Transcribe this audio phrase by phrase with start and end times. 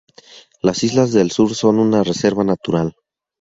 [0.63, 2.95] Las islas del sur son una reserva natural.